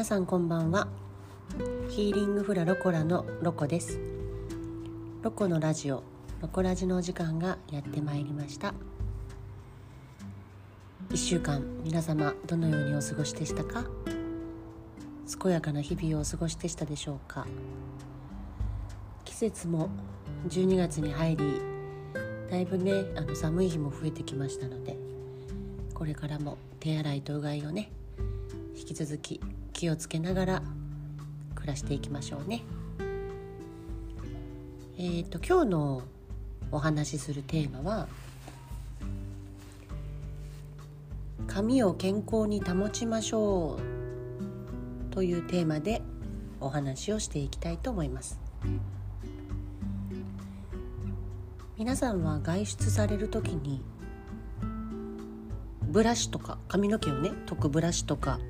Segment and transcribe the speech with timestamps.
[0.00, 0.88] 皆さんこんばんは。
[1.90, 4.00] ヒーリングフラロコラのロコです。
[5.20, 6.02] ロコのラジオ
[6.40, 8.72] ロコラジのお時間がやってまいりました。
[11.10, 13.84] 1週間皆様どのようにお過ごしでしたか？
[15.38, 17.46] 健やかな日々をお過ごしでしたでしょうか？
[19.26, 19.90] 季節も
[20.48, 21.60] 12月に入り
[22.50, 24.96] だいぶねあの寒い日も増えてきましたので
[25.92, 27.92] これからも手洗いとうがいをね
[28.74, 29.42] 引き続き
[29.80, 30.62] 気をつけながら
[31.54, 32.60] 暮らしていきましょうね。
[34.98, 36.02] えーと、今日の
[36.70, 38.06] お話しするテーマは
[41.48, 43.80] 「髪を健康に保ちましょう」
[45.14, 46.02] というテーマで
[46.60, 48.38] お話をしていきたいと思います。
[51.78, 53.80] 皆さんは外出される時に
[55.88, 58.40] ブラシとか髪の毛をね解くブラシとか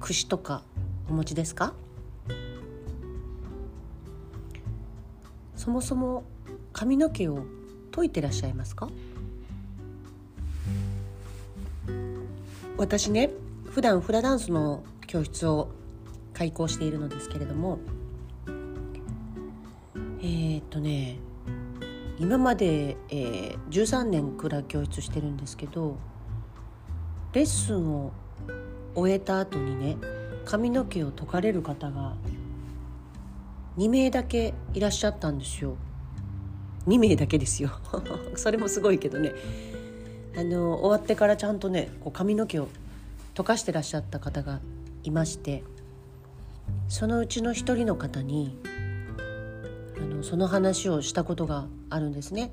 [0.00, 0.62] 櫛とか
[1.08, 1.74] お持ちですか？
[5.56, 6.24] そもそも
[6.72, 7.44] 髪の毛を
[7.90, 8.88] 解いてらっしゃいますか？
[12.76, 13.30] 私ね
[13.70, 15.70] 普段フラダンスの教室を
[16.34, 17.78] 開講しているのですけれども
[20.20, 21.16] えー、っとね
[22.18, 25.96] 今まで、えー、13年くらい教室してるんですけど
[27.32, 28.12] レッスンを
[28.96, 29.96] 終えた後にね
[30.44, 32.14] 髪の毛を解かれる方が
[33.76, 35.76] 2名だけいらっしゃったんですよ。
[36.86, 37.70] 2名だけですよ。
[38.36, 39.32] それもすごいけどね。
[40.36, 42.68] あの終わってからちゃんとねこう髪の毛を
[43.34, 44.60] 溶かしてらっしゃった方が
[45.02, 45.62] いまして
[46.88, 48.58] そのうちの一人の方に
[49.98, 52.50] あのその話をしたことがあるんですね。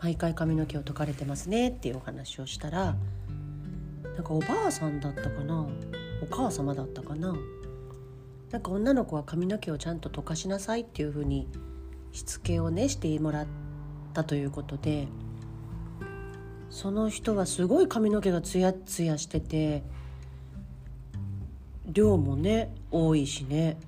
[0.00, 2.96] 毎回髪の毛を解かれてますねっていうお話をしたら
[4.14, 5.66] なんかおばあさんだったかな？
[6.22, 7.34] お母様だったかな？
[8.50, 11.48] なんか女の子は髪の毛をちゃんと溶かしなさいっていうふうに
[12.12, 13.46] しつけをねしてもらっ
[14.12, 15.08] たということで
[16.68, 19.82] その人はすごい髪の毛がツヤツヤしてて
[21.86, 23.78] 量もね多いしね。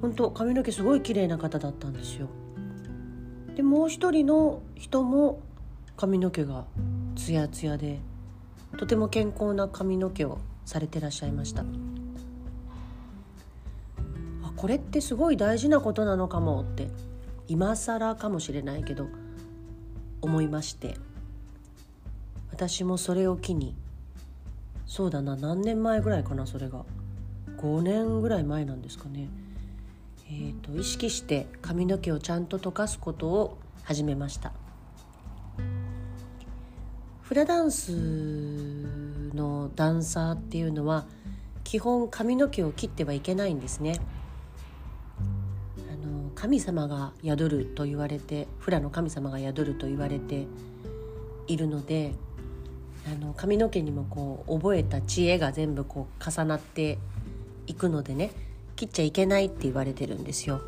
[0.00, 2.28] 本当髪の毛すごい綺麗な方だったんですよ。
[3.56, 5.40] でもう一人の人も
[5.96, 6.66] 髪の毛が
[7.16, 7.98] ツヤツヤで
[8.76, 11.62] とても健康な髪の毛をされてらっしゃいました。
[14.42, 16.88] あこれってすごい大事なことなのかもって
[17.48, 19.08] 今更かもしれないけど
[20.20, 20.96] 思いまして。
[22.56, 23.76] 私もそれを機に
[24.86, 26.84] そうだな何年前ぐらいかなそれが。
[27.58, 29.28] 5年ぐらい前なんですかね。
[30.28, 34.52] えーと、と意識して髪の毛をちゃんと溶かすことを始めました。
[37.26, 37.90] フラダンス
[39.34, 41.06] のダンサーっていうのは
[41.64, 43.98] 基本髪の毛を切ってはいけないんですね。
[45.92, 50.46] あの神様が宿ると言われてフラの神様が宿ると言われて
[51.48, 52.14] いるので
[53.12, 56.96] あの髪の毛にもこう覚えた知恵が全部こう重なって
[57.66, 58.30] いくのでね
[58.76, 60.60] 切っちゃいけないって言われてるんですよ。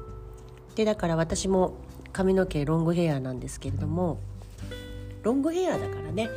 [0.74, 1.74] でだから私も
[2.12, 4.18] 髪の毛ロングヘアなんですけれども
[5.22, 6.28] ロングヘアだからね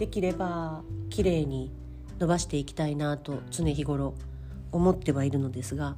[0.00, 0.80] できれば
[1.10, 1.70] 綺麗に
[2.18, 4.14] 伸ばしていきたいなと常日頃
[4.72, 5.94] 思ってはいるのですが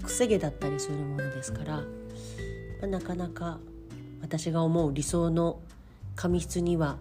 [0.00, 1.82] くせ毛だったりするものですから、ま
[2.84, 3.58] あ、なかなか
[4.22, 5.58] 私が思う理想の
[6.14, 6.98] 髪質には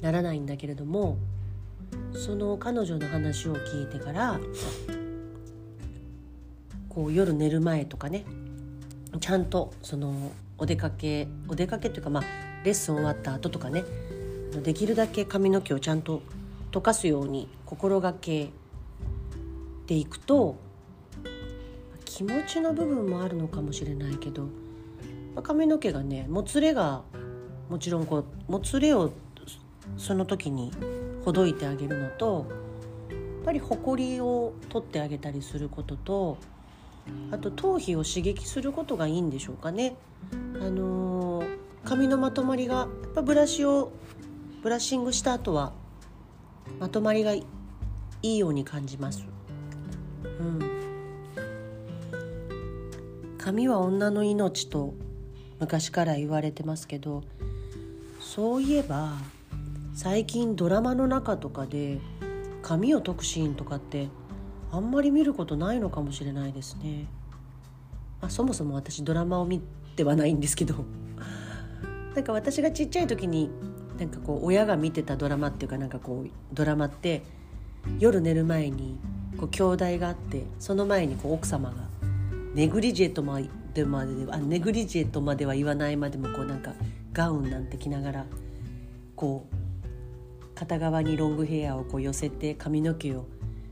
[0.00, 1.18] ならないんだけれども
[2.12, 4.38] その彼女の話を聞いてから
[6.88, 8.24] こう夜寝る前とかね
[9.18, 12.22] ちゃんとそのお出かけお出かけというかまあ
[12.62, 13.82] レッスン終わった後とかね
[14.60, 16.22] できるだけ髪の毛をちゃんと
[16.70, 18.50] 溶かすように心がけ
[19.86, 20.56] ていくと
[22.04, 24.46] 気持ちの部分もあるのかもしれないけど
[25.34, 27.02] ま髪の毛がねもつれが
[27.68, 29.12] もちろんこうもつれを
[29.96, 30.72] その時に
[31.24, 32.46] ほどいてあげるのと
[33.10, 36.38] やっぱりほこりを取ってあげたりすることと
[37.30, 39.96] あと頭皮を刺激することがいいんでしょうかね。
[40.60, 43.90] あのー、髪のまとまりがやっぱブラシを
[44.62, 45.72] ブラッシングした後は
[46.78, 47.44] まとまりがい
[48.22, 49.26] いように感じます。
[50.24, 50.60] うん、
[53.38, 54.94] 髪は女の命と
[55.58, 57.22] 昔から言われてますけど
[58.20, 59.14] そういえば
[59.94, 62.00] 最近ドラマの中とかで
[62.62, 64.08] 髪を解くシーンとかって
[64.70, 67.06] あんまり見ることないのかもしれないですね。
[68.20, 69.60] あそもそも私ドラマを見
[69.96, 70.84] てはないんですけど
[72.14, 73.50] なんか私がちっちゃい時に
[74.02, 77.22] なんかこう親が見てたドラマっていうかなんかこうドラマって
[78.00, 78.98] 夜寝る前に
[79.38, 81.76] こう兄弟があってその前にこう奥様が
[82.54, 83.40] ネグリジェとま
[83.72, 86.74] でまであネグリジェとまでは言わないまでもこうなんか
[87.12, 88.26] ガウンなんて着ながら
[89.14, 93.26] こう片側にロングヘアをこう寄せて髪の毛を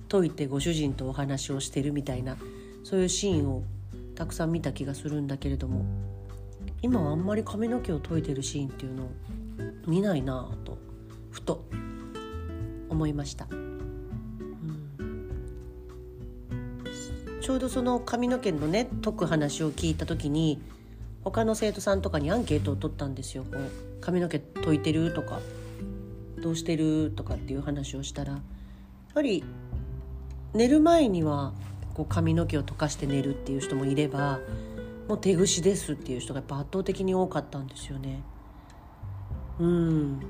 [0.09, 2.37] 解いてご主人とお話をしてるみたいな
[2.85, 3.65] そういうシーンを
[4.15, 5.85] たくさん見た気がするんだけれども
[6.83, 9.11] 今はあんまり髪の毛を解いてるシーンっていうのを
[9.87, 10.79] 見ないなぁと
[11.31, 11.65] ふと
[12.89, 13.71] 思いました、うん、
[17.41, 20.61] ちょうどその髪の毛のね解く話を聞いた時に
[21.23, 23.45] 他の生徒さんとかにアンケートを取ったんですよ。
[23.45, 25.41] こう髪の毛解いてるとか
[26.43, 28.43] どうしてるとかっていう話をしたらやっ
[29.15, 29.45] ぱり
[30.55, 31.53] 寝る前には
[31.95, 34.41] こう髪の毛を溶かして寝るっていう人もいれば
[35.09, 38.23] もう手ぐしですっていう人がやっぱ圧倒的に多かったんですよね。
[39.61, 40.21] うん。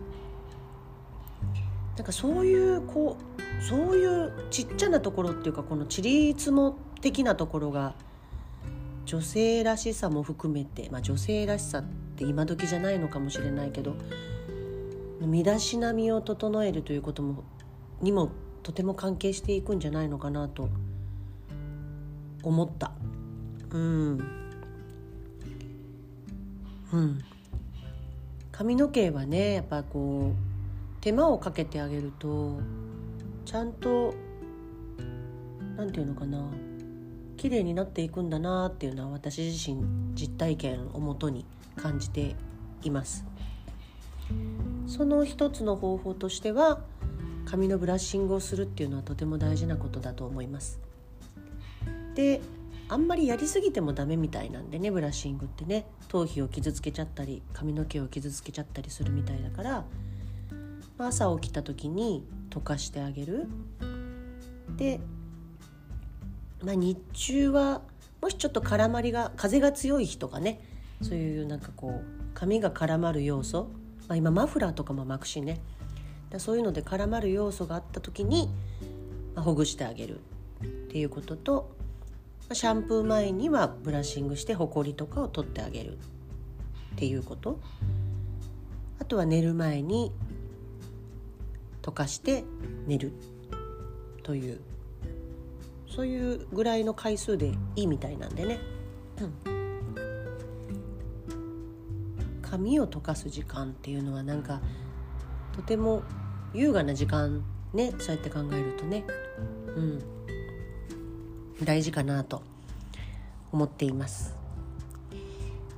[1.97, 7.94] なんかそういうこうそういうちっちゃなところっていうかこのちりつも的なところが
[9.05, 11.82] 女性らしさも含めて、まあ、女性らしさっ
[12.17, 13.97] て今時じゃないのかもしれないけど
[15.21, 17.44] 身だしなみを整えるということも
[18.00, 18.31] にも
[18.62, 20.69] とても関係していくんじゃないのかなと
[22.43, 22.93] 思った。
[23.71, 24.19] うん。
[26.93, 27.19] うん。
[28.61, 32.61] 髪の毛はねやっぱこう手間をかけてあげると
[33.47, 34.12] ちゃんと
[35.79, 36.45] 何て言うのかな
[37.39, 42.37] 綺麗になっていくんだなっていうのは私自身実体験をもとに感じて
[42.83, 43.25] います。
[44.87, 46.81] その一つの方法としては
[47.47, 50.79] 髪のブラッシングをするっていうのはとても大事なことだと思います。
[52.15, 52.43] で
[52.93, 55.87] あんまりやりすぎてもダメみたいなんでねブラッシングってね。
[56.09, 59.85] 頭皮を傷つけちゃったり髪の毛を傷つけちゃったりするみたいだから
[60.99, 63.47] ま朝起きた時に溶かしてあげる。
[64.77, 64.99] で、
[66.65, 67.83] まあ、日中は
[68.21, 70.61] もしちょっと絡まりが風が強い日とかね
[71.01, 72.05] そういうなんかこう
[72.35, 73.69] 髪が絡まる要素、
[74.09, 75.61] まあ、今マフラーとかも巻くしね。
[76.29, 78.49] だそういうので絡まる要素があった時に、
[79.37, 80.21] まあ、ほぐしてあげる
[80.65, 81.80] っていうことと
[82.52, 86.00] シャンプー前にはブラッシングしてほこりとかを取ってあげるっ
[86.97, 87.61] ていうこと。
[88.99, 90.12] あとは寝る前に
[91.82, 92.44] 溶かして
[92.87, 93.12] 寝る
[94.23, 94.61] という
[95.88, 98.61] そういうぐらいの回数でいいみたいなんでね、
[99.20, 100.00] うん、
[102.43, 104.61] 髪を溶かす時間っていうのはなんか
[105.52, 106.02] とても
[106.55, 107.43] 優雅な時間
[107.73, 109.05] ねそうやって考えるとね。
[109.76, 110.02] うん。
[111.65, 112.43] 大事かなと
[113.53, 114.35] 思っています。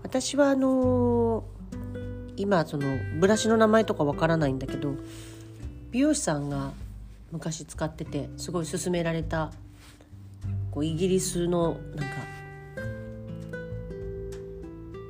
[0.02, 4.94] 私はあのー、今そのブラシの名前とかわからないんだけど
[5.90, 6.72] 美容師さんが
[7.30, 9.52] 昔使っててすごい勧められた
[10.70, 12.16] こうイギリスのなんか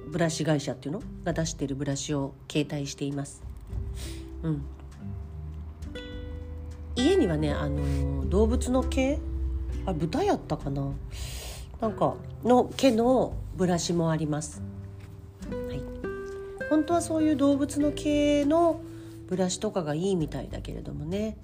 [0.08, 1.02] ブラシ会社っていうの？
[1.24, 3.42] が出してるブラシを携帯しています。
[4.42, 4.62] うん、
[6.96, 9.18] 家にはね、あのー、動物の毛
[9.86, 10.92] あ豚やったかな。
[11.80, 12.14] なんか
[12.44, 14.62] の毛のブラシもあります。
[15.50, 15.82] はい、
[16.70, 18.80] 本当はそういう動物の毛の
[19.26, 21.36] ブラシとかがいいみたいだけれどもね。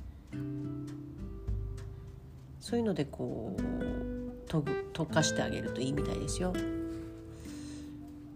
[2.60, 3.60] そういうのでこう
[4.48, 6.52] 溶かしてあげるといいみたいですよ。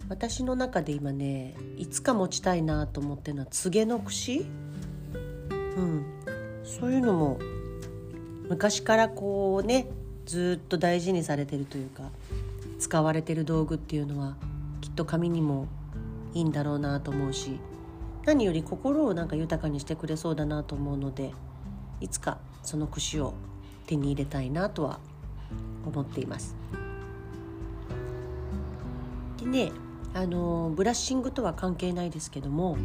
[0.09, 4.47] 私の中で今ねいつか持ちたいなと思ってるのはつげの櫛、
[5.50, 6.04] うん、
[6.64, 7.38] そういうのも
[8.49, 9.87] 昔からこうね
[10.26, 12.11] ずっと大事にされてるというか
[12.78, 14.37] 使われてる道具っていうのは
[14.80, 15.68] きっと紙にも
[16.34, 17.58] いいんだろうなと思うし
[18.25, 21.32] 何より心をなんか豊かにしてくれそうだなと思うので
[22.00, 23.34] いつかその櫛を
[23.87, 25.00] 手に入れたいなとは
[25.84, 26.54] 思っています。
[29.38, 29.72] でね
[30.14, 32.76] あのブラッシングとは関係ないですけども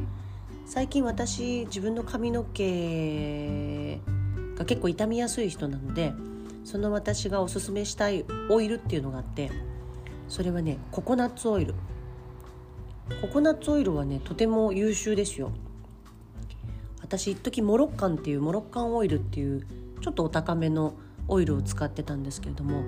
[0.66, 4.00] 最近私自分の髪の毛
[4.58, 6.14] が結構傷みやすい人なので
[6.64, 9.52] その私がおすすめしたいオイルっていうのがあって
[10.28, 11.74] それはねココナッツオイル。
[13.22, 15.52] ココナッツオイルはねとても優秀ですよ。
[17.02, 19.66] 私一時モロッカンっていうモロッカンオイルっていう
[20.02, 20.94] ちょっとお高めの
[21.30, 22.84] オイルを使ってたんですけれども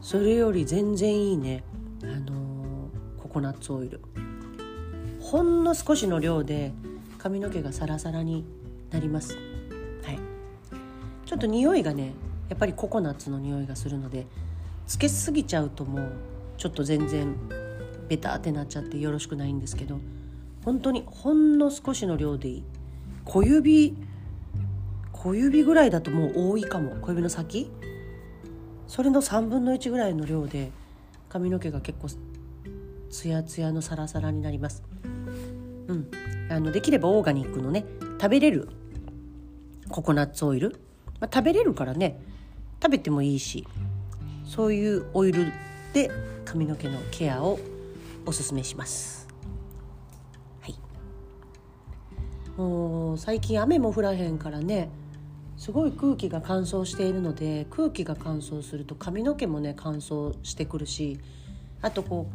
[0.00, 1.64] それより全然いいね
[2.04, 4.00] あのー、ココナッツオイル。
[5.20, 6.72] ほんの少しの量で
[7.18, 8.44] 髪の毛がサラサラに
[8.90, 9.53] なります。
[11.34, 12.12] ちょっと匂いがね
[12.48, 14.28] やっぱりココナッツの匂いがするので
[14.86, 16.12] つけすぎちゃうともう
[16.58, 17.34] ちょっと全然
[18.06, 19.98] ベタってなっちゃってよろしくないんですけど
[20.64, 22.64] 本当にほんの少しの量でいい。
[23.24, 23.96] 小指
[25.12, 26.94] 小指ぐらいだともう多いかも。
[27.02, 27.68] 小指の先。
[28.86, 30.70] それの3分の1ぐらいの量で
[31.28, 32.08] 髪の毛が結構
[33.10, 34.84] ツヤツヤのサラサラになります。
[35.88, 36.10] うん、
[36.48, 37.84] あのできればオーガニックのね
[38.20, 38.68] 食べれる
[39.88, 40.80] ココナッツオイル、
[41.20, 42.20] まあ、食べれるからね
[42.82, 43.66] 食べてもいいし
[44.46, 45.52] そういうオイル
[45.92, 46.10] で
[46.44, 47.58] 髪の毛のケアを
[48.26, 49.26] おすすめします。
[50.60, 50.76] はい、
[52.56, 54.88] もう最近雨も降らへんからね
[55.56, 61.18] すごい空気が乾燥しているので空気が乾燥すると髪の毛もね乾燥してくるし
[61.80, 62.30] あとこ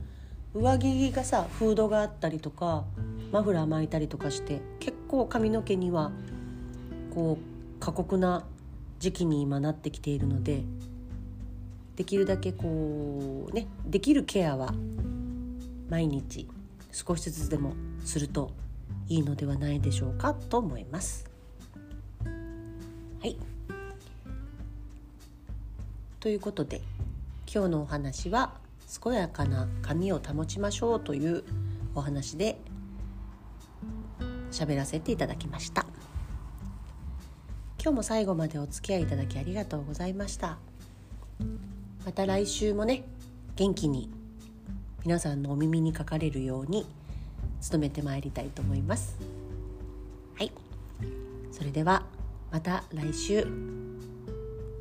[0.53, 2.85] う上着がさフードがあったりとか
[3.31, 6.11] マフラー巻いたりとかして結構髪の毛には
[7.13, 8.45] こう過酷な
[8.99, 10.63] 時期に今なってきているので
[11.95, 14.73] できるだけこうねできるケアは
[15.89, 16.47] 毎日
[16.91, 17.73] 少しずつでも
[18.05, 18.51] すると
[19.07, 21.25] いいのではないでしょうかと思います。
[23.21, 23.37] はい
[26.19, 26.81] ということで
[27.51, 28.53] 今日のお話は
[29.03, 31.43] 健やかな髪を保ちましょうという
[31.95, 32.59] お話で
[34.51, 35.85] 喋らせていただきました
[37.89, 40.59] 今日も最後までお付き合いいただきありがとうございました。
[42.05, 43.03] また来週もね
[43.55, 44.11] 元気に
[45.03, 46.85] 皆さんのお耳にかかれるように
[47.71, 49.17] 努めてまいりたいと思います。
[50.37, 50.51] はい。
[51.51, 52.05] それでは
[52.51, 53.47] また来週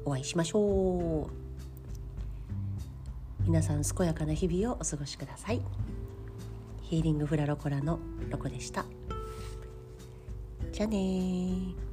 [0.05, 1.33] お会いしましょう。
[3.47, 5.63] 皆さん健やかな日々をお過ごしください。
[6.83, 8.85] ヒーリングフラロコラのロコでした。
[10.73, 11.88] じゃあね